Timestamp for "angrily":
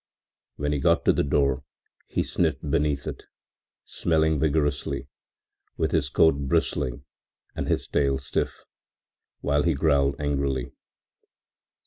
10.19-10.71